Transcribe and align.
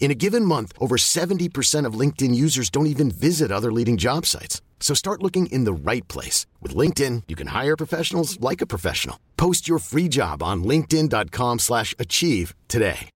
In 0.00 0.10
a 0.10 0.14
given 0.14 0.44
month, 0.44 0.72
over 0.80 0.96
70% 0.96 1.84
of 1.84 1.98
LinkedIn 2.00 2.34
users 2.34 2.70
don't 2.70 2.86
even 2.86 3.10
visit 3.10 3.52
other 3.52 3.70
leading 3.70 3.98
job 3.98 4.24
sites. 4.24 4.62
So 4.80 4.94
start 4.94 5.22
looking 5.22 5.46
in 5.48 5.64
the 5.64 5.90
right 5.90 6.06
place. 6.08 6.46
With 6.62 6.74
LinkedIn, 6.74 7.24
you 7.28 7.36
can 7.36 7.48
hire 7.48 7.76
professionals 7.76 8.40
like 8.40 8.62
a 8.62 8.66
professional. 8.66 9.18
Post 9.36 9.68
your 9.68 9.78
free 9.78 10.08
job 10.08 10.42
on 10.42 10.64
linkedin.com 10.64 11.58
slash 11.58 11.94
achieve 11.98 12.54
today. 12.68 13.10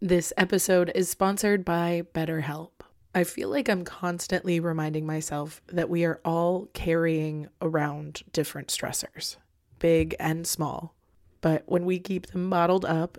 This 0.00 0.34
episode 0.36 0.92
is 0.94 1.08
sponsored 1.08 1.64
by 1.64 2.02
BetterHelp. 2.14 2.72
I 3.14 3.24
feel 3.24 3.48
like 3.48 3.70
I'm 3.70 3.84
constantly 3.84 4.60
reminding 4.60 5.06
myself 5.06 5.62
that 5.68 5.88
we 5.88 6.04
are 6.04 6.20
all 6.24 6.68
carrying 6.74 7.48
around 7.62 8.22
different 8.32 8.68
stressors, 8.68 9.36
big 9.78 10.14
and 10.18 10.46
small. 10.46 10.94
But 11.40 11.62
when 11.66 11.84
we 11.84 11.98
keep 12.00 12.26
them 12.28 12.50
bottled 12.50 12.84
up, 12.84 13.18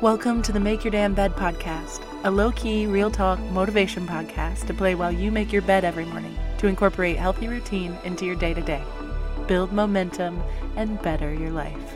Welcome 0.00 0.42
to 0.42 0.50
the 0.50 0.58
Make 0.58 0.82
Your 0.82 0.90
Damn 0.90 1.14
Bed 1.14 1.34
podcast, 1.34 2.02
a 2.24 2.30
low-key, 2.30 2.86
real 2.86 3.12
talk 3.12 3.38
motivation 3.52 4.08
podcast 4.08 4.66
to 4.66 4.74
play 4.74 4.96
while 4.96 5.12
you 5.12 5.30
make 5.30 5.52
your 5.52 5.62
bed 5.62 5.84
every 5.84 6.04
morning 6.04 6.36
to 6.58 6.66
incorporate 6.66 7.16
healthy 7.16 7.46
routine 7.46 7.96
into 8.02 8.26
your 8.26 8.34
day-to-day, 8.34 8.82
build 9.46 9.72
momentum, 9.72 10.42
and 10.74 11.00
better 11.00 11.32
your 11.32 11.52
life. 11.52 11.94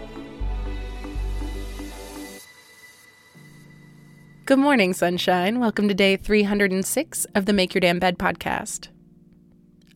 Good 4.47 4.61
morning, 4.61 4.95
sunshine. 4.95 5.59
Welcome 5.59 5.89
to 5.89 5.95
day 5.95 6.17
306 6.17 7.27
of 7.35 7.47
the 7.47 7.53
Make 7.53 7.75
Your 7.75 7.81
Damn 7.81 7.99
Bed 7.99 8.17
podcast. 8.17 8.89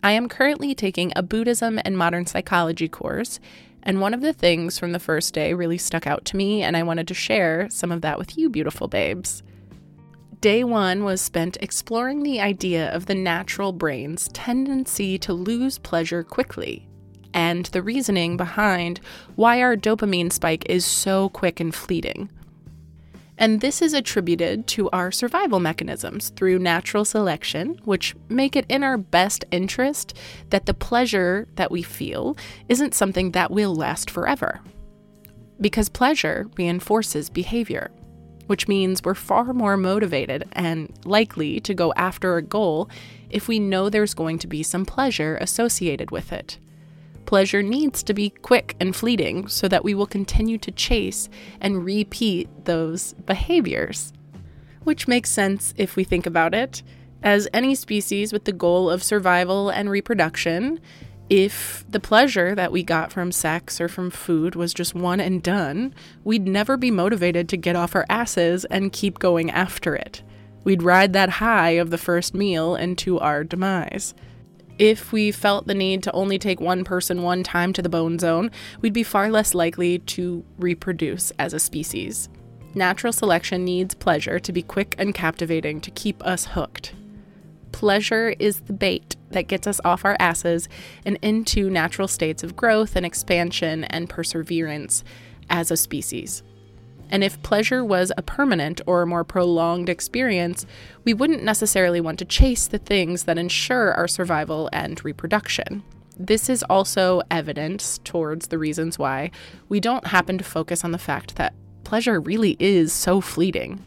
I 0.03 0.11
am 0.11 0.29
currently 0.29 0.75
taking 0.75 1.13
a 1.15 1.23
Buddhism 1.23 1.79
and 1.85 1.97
modern 1.97 2.27
psychology 2.27 2.89
course, 2.89 3.39
and 3.83 4.01
one 4.01 4.15
of 4.15 4.21
the 4.21 4.33
things 4.33 4.79
from 4.79 4.93
the 4.93 4.99
first 4.99 5.35
day 5.35 5.55
really 5.55 5.79
stuck 5.79 6.07
out 6.07 6.25
to 6.27 6.37
me, 6.37 6.63
and 6.63 6.77
I 6.77 6.83
wanted 6.83 7.09
to 7.09 7.15
share 7.15 7.69
some 7.71 7.93
of 7.93 8.01
that 8.03 8.19
with 8.19 8.39
you, 8.39 8.49
beautiful 8.49 8.89
babes. 8.89 9.43
Day 10.41 10.65
one 10.65 11.05
was 11.05 11.21
spent 11.21 11.57
exploring 11.61 12.23
the 12.23 12.41
idea 12.41 12.93
of 12.93 13.07
the 13.07 13.15
natural 13.15 13.73
brain's 13.73 14.29
tendency 14.29 15.17
to 15.19 15.33
lose 15.33 15.79
pleasure 15.79 16.23
quickly, 16.25 16.89
and 17.33 17.67
the 17.67 17.83
reasoning 17.83 18.37
behind 18.37 19.01
why 19.37 19.63
our 19.63 19.77
dopamine 19.77 20.33
spike 20.33 20.65
is 20.69 20.85
so 20.85 21.29
quick 21.29 21.61
and 21.61 21.75
fleeting. 21.75 22.29
And 23.43 23.61
this 23.61 23.83
is 23.83 23.93
attributed 23.93 24.69
to 24.69 24.89
our 24.91 25.11
survival 25.11 25.59
mechanisms 25.59 26.29
through 26.29 26.61
natural 26.61 27.05
selection, 27.05 27.81
which 27.85 28.15
make 28.29 28.55
it 28.55 28.65
in 28.69 28.85
our 28.85 28.97
best 28.97 29.45
interest 29.51 30.17
that 30.51 30.67
the 30.67 30.75
pleasure 30.75 31.49
that 31.57 31.73
we 31.73 31.83
feel 31.83 32.37
isn't 32.69 32.95
something 32.95 33.33
that 33.33 33.51
will 33.51 33.75
last 33.75 34.09
forever. 34.11 34.61
Because 35.61 35.89
pleasure 35.89 36.49
reinforces 36.57 37.31
behavior, 37.31 37.91
which 38.47 38.69
means 38.69 39.03
we're 39.03 39.17
far 39.17 39.53
more 39.53 39.77
motivated 39.77 40.47
and 40.53 40.97
likely 41.05 41.59
to 41.63 41.75
go 41.75 41.93
after 41.97 42.37
a 42.37 42.43
goal 42.43 42.89
if 43.29 43.49
we 43.49 43.59
know 43.59 43.91
there's 43.91 44.15
going 44.15 44.39
to 44.39 44.47
be 44.47 44.63
some 44.63 44.87
pleasure 44.87 45.37
associated 45.41 46.13
with 46.13 46.33
it 46.33 46.61
pleasure 47.33 47.63
needs 47.63 48.03
to 48.03 48.13
be 48.13 48.29
quick 48.29 48.77
and 48.79 48.95
fleeting 48.95 49.49
so 49.49 49.67
that 49.67 49.83
we 49.83 49.95
will 49.95 50.07
continue 50.07 50.59
to 50.59 50.71
chase 50.71 51.31
and 51.63 51.83
repeat 51.83 52.47
those 52.67 53.15
behaviors. 53.25 54.13
Which 54.85 55.09
makes 55.09 55.31
sense 55.31 55.73
if 55.79 55.97
we 55.97 56.05
think 56.05 56.27
about 56.27 56.53
it. 56.53 56.83
As 57.23 57.49
any 57.55 57.75
species 57.75 58.35
with 58.35 58.45
the 58.45 58.53
goal 58.53 58.91
of 58.91 59.03
survival 59.03 59.71
and 59.71 59.89
reproduction, 59.89 60.79
if 61.31 61.87
the 61.89 62.01
pleasure 62.01 62.55
that 62.55 62.71
we 62.71 62.83
got 62.83 63.11
from 63.11 63.33
sex 63.33 63.81
or 63.81 63.89
from 63.89 64.11
food 64.11 64.55
was 64.55 64.75
just 64.75 64.95
one 64.95 65.19
and 65.19 65.43
done, 65.43 65.95
we'd 66.25 66.47
never 66.47 66.77
be 66.77 66.91
motivated 66.91 67.49
to 67.49 67.57
get 67.57 67.77
off 67.77 67.95
our 67.95 68.05
asses 68.11 68.67
and 68.67 68.93
keep 68.93 69.19
going 69.19 69.51
after 69.51 69.97
it. 69.97 70.23
We'd 70.65 70.83
ride 70.83 71.15
that 71.15 71.31
high 71.31 71.71
of 71.71 71.89
the 71.89 71.97
first 71.97 72.35
meal 72.35 72.77
into 72.77 73.19
our 73.21 73.43
demise. 73.43 74.13
If 74.83 75.13
we 75.13 75.31
felt 75.31 75.69
the 75.69 75.77
need 75.77 76.03
to 76.03 76.13
only 76.13 76.41
take 76.41 76.61
one 76.61 76.83
person 76.83 77.23
one 77.23 77.45
time 77.45 77.73
to 77.75 77.83
the 77.83 77.89
bone 77.89 78.19
zone, 78.19 78.51
we'd 78.81 78.93
be 78.93 79.05
far 79.05 79.31
less 79.31 79.55
likely 79.55 80.01
to 80.01 80.45
reproduce 80.59 81.31
as 81.39 81.55
a 81.55 81.61
species. 81.61 82.29
Natural 82.75 83.13
selection 83.13 83.65
needs 83.65 83.95
pleasure 83.95 84.41
to 84.41 84.53
be 84.53 84.61
quick 84.61 84.97
and 84.99 85.15
captivating 85.15 85.81
to 85.83 85.93
keep 85.93 86.21
us 86.27 86.47
hooked. 86.47 86.95
Pleasure 87.71 88.35
is 88.41 88.63
the 88.63 88.73
bait 88.73 89.15
that 89.31 89.47
gets 89.47 89.69
us 89.69 89.81
off 89.85 90.05
our 90.05 90.17
asses 90.19 90.69
and 91.07 91.17
into 91.23 91.71
natural 91.71 92.09
states 92.09 92.43
of 92.43 92.57
growth 92.57 92.97
and 92.97 93.07
expansion 93.07 93.85
and 93.85 94.11
perseverance 94.11 95.05
as 95.49 95.71
a 95.71 95.77
species. 95.77 96.43
And 97.13 97.23
if 97.23 97.43
pleasure 97.43 97.85
was 97.85 98.11
a 98.17 98.23
permanent 98.23 98.81
or 98.87 99.05
more 99.05 99.23
prolonged 99.23 99.91
experience, 99.91 100.65
we 101.05 101.13
wouldn't 101.13 101.45
necessarily 101.45 102.01
want 102.01 102.19
to 102.21 102.25
chase 102.25 102.67
the 102.67 102.79
things 102.79 103.25
that 103.25 103.37
ensure 103.37 103.93
our 103.93 104.09
survival 104.09 104.71
and 104.73 105.05
reproduction. 105.05 105.85
This 106.19 106.49
is 106.49 106.63
also 106.65 107.21
evidence 107.31 107.99
towards 108.03 108.49
the 108.49 108.59
reasons 108.59 108.99
why 108.99 109.31
we 109.69 109.79
don't 109.79 110.07
happen 110.07 110.39
to 110.39 110.45
focus 110.45 110.85
on 110.85 110.93
the 110.93 110.99
fact 110.99 111.37
that 111.37 111.55
pleasure 111.85 112.19
really 112.19 112.57
is 112.59 112.95
so 112.95 113.21
fleeting. 113.21 113.85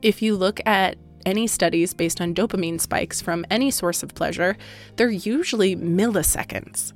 If 0.00 0.22
you 0.22 0.36
look 0.36 0.60
at 0.64 0.96
any 1.26 1.48
studies 1.48 1.92
based 1.92 2.20
on 2.20 2.34
dopamine 2.34 2.80
spikes 2.80 3.20
from 3.20 3.44
any 3.50 3.72
source 3.72 4.04
of 4.04 4.14
pleasure, 4.14 4.56
they're 4.94 5.10
usually 5.10 5.74
milliseconds. 5.74 6.92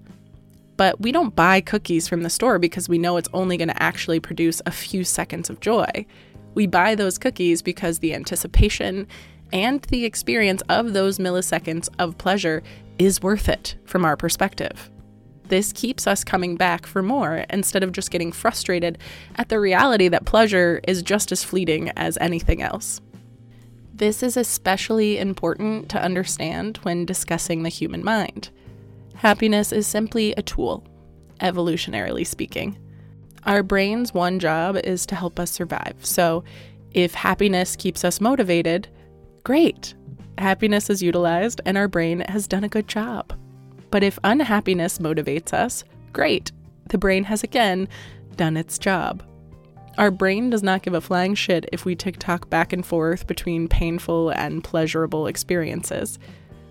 But 0.76 1.00
we 1.00 1.12
don't 1.12 1.36
buy 1.36 1.60
cookies 1.60 2.08
from 2.08 2.22
the 2.22 2.30
store 2.30 2.58
because 2.58 2.88
we 2.88 2.98
know 2.98 3.16
it's 3.16 3.28
only 3.32 3.56
going 3.56 3.68
to 3.68 3.82
actually 3.82 4.20
produce 4.20 4.60
a 4.66 4.70
few 4.70 5.04
seconds 5.04 5.48
of 5.48 5.60
joy. 5.60 6.06
We 6.54 6.66
buy 6.66 6.94
those 6.94 7.18
cookies 7.18 7.62
because 7.62 7.98
the 7.98 8.14
anticipation 8.14 9.06
and 9.52 9.82
the 9.82 10.04
experience 10.04 10.62
of 10.68 10.92
those 10.92 11.18
milliseconds 11.18 11.88
of 11.98 12.18
pleasure 12.18 12.62
is 12.98 13.22
worth 13.22 13.48
it 13.48 13.76
from 13.84 14.04
our 14.04 14.16
perspective. 14.16 14.90
This 15.48 15.72
keeps 15.72 16.06
us 16.06 16.24
coming 16.24 16.56
back 16.56 16.86
for 16.86 17.02
more 17.02 17.44
instead 17.50 17.82
of 17.82 17.92
just 17.92 18.10
getting 18.10 18.32
frustrated 18.32 18.98
at 19.36 19.50
the 19.50 19.60
reality 19.60 20.08
that 20.08 20.24
pleasure 20.24 20.80
is 20.88 21.02
just 21.02 21.30
as 21.32 21.44
fleeting 21.44 21.90
as 21.96 22.16
anything 22.20 22.62
else. 22.62 23.00
This 23.92 24.22
is 24.22 24.36
especially 24.36 25.18
important 25.18 25.88
to 25.90 26.02
understand 26.02 26.78
when 26.78 27.04
discussing 27.04 27.62
the 27.62 27.68
human 27.68 28.02
mind. 28.02 28.50
Happiness 29.14 29.72
is 29.72 29.86
simply 29.86 30.32
a 30.36 30.42
tool, 30.42 30.86
evolutionarily 31.40 32.26
speaking. 32.26 32.78
Our 33.44 33.62
brain's 33.62 34.14
one 34.14 34.38
job 34.38 34.76
is 34.76 35.06
to 35.06 35.14
help 35.14 35.38
us 35.38 35.50
survive. 35.50 35.96
So, 36.00 36.44
if 36.92 37.14
happiness 37.14 37.76
keeps 37.76 38.04
us 38.04 38.20
motivated, 38.20 38.88
great. 39.42 39.94
Happiness 40.38 40.90
is 40.90 41.02
utilized 41.02 41.60
and 41.64 41.76
our 41.76 41.88
brain 41.88 42.20
has 42.28 42.48
done 42.48 42.64
a 42.64 42.68
good 42.68 42.88
job. 42.88 43.32
But 43.90 44.02
if 44.02 44.18
unhappiness 44.24 44.98
motivates 44.98 45.52
us, 45.52 45.84
great. 46.12 46.52
The 46.88 46.98
brain 46.98 47.24
has 47.24 47.42
again 47.42 47.88
done 48.36 48.56
its 48.56 48.78
job. 48.78 49.22
Our 49.96 50.10
brain 50.10 50.50
does 50.50 50.62
not 50.62 50.82
give 50.82 50.94
a 50.94 51.00
flying 51.00 51.36
shit 51.36 51.68
if 51.72 51.84
we 51.84 51.94
tick-tock 51.94 52.50
back 52.50 52.72
and 52.72 52.84
forth 52.84 53.26
between 53.28 53.68
painful 53.68 54.30
and 54.30 54.64
pleasurable 54.64 55.28
experiences, 55.28 56.18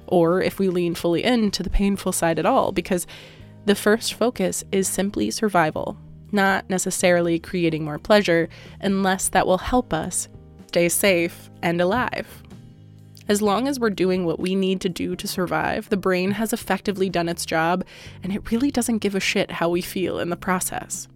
or 0.07 0.41
if 0.41 0.59
we 0.59 0.69
lean 0.69 0.95
fully 0.95 1.23
into 1.23 1.63
the 1.63 1.69
painful 1.69 2.11
side 2.11 2.39
at 2.39 2.45
all, 2.45 2.71
because 2.71 3.07
the 3.65 3.75
first 3.75 4.13
focus 4.13 4.63
is 4.71 4.87
simply 4.87 5.31
survival, 5.31 5.97
not 6.31 6.69
necessarily 6.69 7.39
creating 7.39 7.85
more 7.85 7.99
pleasure, 7.99 8.49
unless 8.81 9.29
that 9.29 9.47
will 9.47 9.59
help 9.59 9.93
us 9.93 10.27
stay 10.67 10.89
safe 10.89 11.49
and 11.61 11.79
alive. 11.79 12.43
As 13.29 13.41
long 13.41 13.69
as 13.69 13.79
we're 13.79 13.89
doing 13.89 14.25
what 14.25 14.39
we 14.39 14.53
need 14.53 14.81
to 14.81 14.89
do 14.89 15.15
to 15.15 15.27
survive, 15.27 15.89
the 15.89 15.95
brain 15.95 16.31
has 16.31 16.51
effectively 16.51 17.09
done 17.09 17.29
its 17.29 17.45
job, 17.45 17.85
and 18.21 18.33
it 18.33 18.51
really 18.51 18.69
doesn't 18.69 18.97
give 18.97 19.15
a 19.15 19.19
shit 19.21 19.51
how 19.51 19.69
we 19.69 19.81
feel 19.81 20.19
in 20.19 20.29
the 20.29 20.35
process. 20.35 21.07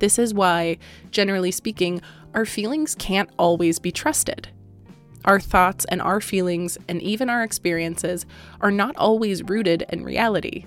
This 0.00 0.18
is 0.18 0.34
why, 0.34 0.76
generally 1.10 1.50
speaking, 1.50 2.02
our 2.34 2.44
feelings 2.44 2.94
can't 2.94 3.30
always 3.38 3.78
be 3.78 3.90
trusted. 3.90 4.48
Our 5.24 5.40
thoughts 5.40 5.84
and 5.86 6.00
our 6.00 6.20
feelings, 6.20 6.78
and 6.88 7.02
even 7.02 7.28
our 7.28 7.42
experiences, 7.42 8.26
are 8.60 8.70
not 8.70 8.96
always 8.96 9.42
rooted 9.42 9.84
in 9.90 10.04
reality. 10.04 10.64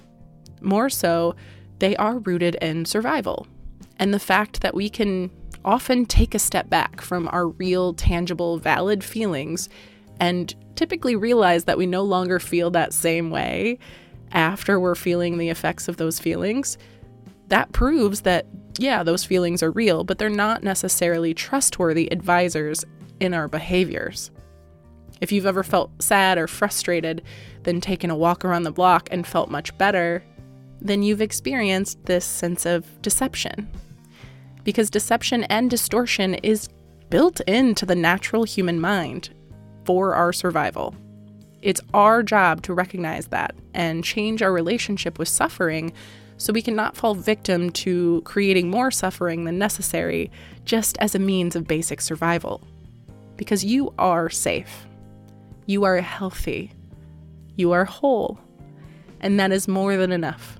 More 0.61 0.89
so, 0.89 1.35
they 1.79 1.95
are 1.95 2.19
rooted 2.19 2.55
in 2.55 2.85
survival. 2.85 3.47
And 4.00 4.13
the 4.13 4.19
fact 4.19 4.61
that 4.61 4.75
we 4.75 4.89
can 4.89 5.31
often 5.65 6.05
take 6.05 6.35
a 6.35 6.39
step 6.39 6.69
back 6.69 7.01
from 7.01 7.27
our 7.29 7.47
real, 7.47 7.94
tangible, 7.94 8.57
valid 8.57 9.03
feelings 9.03 9.69
and 10.19 10.53
typically 10.75 11.15
realize 11.15 11.63
that 11.65 11.77
we 11.77 11.85
no 11.85 12.03
longer 12.03 12.39
feel 12.39 12.69
that 12.71 12.94
same 12.94 13.29
way 13.29 13.79
after 14.31 14.79
we're 14.79 14.95
feeling 14.95 15.38
the 15.38 15.50
effects 15.50 15.88
of 15.88 15.97
those 15.97 16.19
feelings, 16.19 16.77
that 17.47 17.71
proves 17.71 18.21
that, 18.21 18.47
yeah, 18.77 19.03
those 19.03 19.23
feelings 19.23 19.61
are 19.61 19.71
real, 19.71 20.03
but 20.03 20.17
they're 20.17 20.29
not 20.29 20.63
necessarily 20.63 21.33
trustworthy 21.33 22.11
advisors 22.11 22.83
in 23.19 23.33
our 23.33 23.47
behaviors. 23.47 24.31
If 25.24 25.31
you've 25.31 25.46
ever 25.46 25.64
felt 25.64 26.04
sad 26.04 26.38
or 26.38 26.48
frustrated, 26.48 27.22
then 27.64 27.80
taken 27.80 28.10
a 28.10 28.16
walk 28.16 28.44
around 28.44 28.64
the 28.64 28.74
block 28.74 29.08
and 29.10 29.25
felt 29.25 29.50
much 29.50 29.75
better, 29.78 30.22
then 30.81 31.02
you've 31.02 31.22
experienced 31.22 32.04
this 32.04 32.25
sense 32.25 32.66
of 32.66 33.02
deception. 33.02 33.70
Because 34.66 34.90
deception 34.90 35.46
and 35.46 35.70
distortion 35.70 36.34
is 36.34 36.68
built 37.10 37.40
into 37.48 37.86
the 37.86 37.96
natural 37.96 38.44
human 38.44 38.81
mind 38.81 39.30
for 39.86 40.14
our 40.14 40.34
survival. 40.34 40.94
It's 41.62 41.80
our 41.94 42.22
job 42.22 42.62
to 42.64 42.74
recognize 42.74 43.28
that 43.28 43.56
and 43.74 44.04
change 44.04 44.42
our 44.42 44.52
relationship 44.52 45.18
with 45.18 45.30
suffering 45.30 45.94
so 46.36 46.52
we 46.52 46.62
cannot 46.62 46.98
fall 46.98 47.16
victim 47.16 47.70
to 47.70 48.22
creating 48.25 48.70
more 48.70 48.92
suffering 48.92 49.46
than 49.46 49.58
necessary 49.58 50.30
just 50.66 50.98
as 50.98 51.16
a 51.16 51.20
means 51.20 51.56
of 51.56 51.66
basic 51.66 52.02
survival. 52.02 52.62
Because 53.38 53.64
you 53.64 53.94
are 53.98 54.30
safe, 54.30 54.86
you 55.65 55.83
are 55.83 55.98
healthy, 55.98 56.71
you 57.56 57.71
are 57.71 57.86
whole, 57.86 58.39
and 59.19 59.39
that 59.39 59.51
is 59.51 59.68
more 59.68 59.95
than 59.98 60.12
enough. 60.12 60.60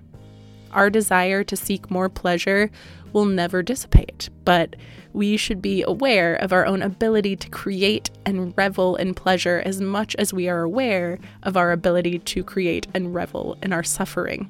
Our 0.72 0.90
desire 0.90 1.44
to 1.44 1.56
seek 1.56 1.92
more 1.92 2.10
pleasure 2.10 2.72
will 3.12 3.26
never 3.26 3.62
dissipate, 3.62 4.30
but 4.44 4.76
we 5.14 5.38
should 5.38 5.62
be 5.62 5.84
aware 5.84 6.34
of 6.36 6.52
our 6.52 6.66
own 6.66 6.82
ability 6.82 7.36
to 7.36 7.50
create 7.50 8.10
and 8.26 8.58
revel 8.58 8.96
in 8.96 9.14
pleasure 9.14 9.62
as 9.66 9.80
much 9.80 10.16
as 10.16 10.34
we 10.34 10.50
are 10.50 10.64
aware 10.64 11.20
of 11.44 11.56
our 11.56 11.72
ability 11.72 12.18
to 12.20 12.44
create 12.44 12.88
and 12.94 13.14
revel 13.14 13.58
in 13.62 13.72
our 13.72 13.84
suffering. 13.84 14.50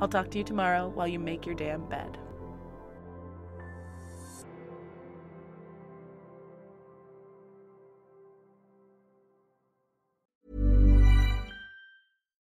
I'll 0.00 0.08
talk 0.08 0.30
to 0.30 0.38
you 0.38 0.44
tomorrow 0.44 0.88
while 0.88 1.08
you 1.08 1.18
make 1.18 1.46
your 1.46 1.54
damn 1.54 1.86
bed. 1.88 2.16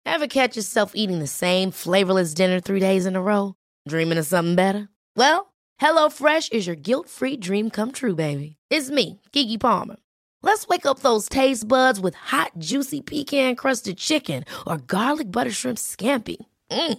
Ever 0.04 0.26
catch 0.26 0.56
yourself 0.56 0.92
eating 0.94 1.18
the 1.18 1.26
same 1.26 1.70
flavorless 1.70 2.34
dinner 2.34 2.60
three 2.60 2.80
days 2.80 3.06
in 3.06 3.16
a 3.16 3.22
row? 3.22 3.54
Dreaming 3.88 4.18
of 4.18 4.26
something 4.26 4.54
better? 4.54 4.88
Well, 5.16 5.52
HelloFresh 5.80 6.52
is 6.52 6.66
your 6.66 6.76
guilt 6.76 7.08
free 7.08 7.36
dream 7.36 7.70
come 7.70 7.92
true, 7.92 8.14
baby. 8.14 8.56
It's 8.70 8.90
me, 8.90 9.20
Keke 9.32 9.58
Palmer. 9.58 9.96
Let's 10.42 10.68
wake 10.68 10.86
up 10.86 11.00
those 11.00 11.28
taste 11.28 11.66
buds 11.66 11.98
with 11.98 12.14
hot, 12.14 12.52
juicy 12.58 13.00
pecan 13.00 13.56
crusted 13.56 13.96
chicken 13.96 14.44
or 14.66 14.76
garlic 14.76 15.32
butter 15.32 15.50
shrimp 15.50 15.78
scampi. 15.78 16.36
Mm. 16.70 16.98